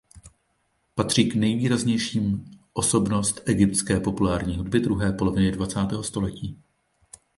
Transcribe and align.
Patří 0.95 1.29
k 1.29 1.35
nejvýraznějším 1.35 2.45
osobnost 2.73 3.41
egyptské 3.45 3.99
populární 3.99 4.57
hudby 4.57 4.79
druhé 4.79 5.11
poloviny 5.13 5.51
dvacátého 5.51 6.03
století. 6.03 6.63